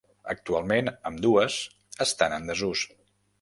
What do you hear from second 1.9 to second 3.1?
estan en desús.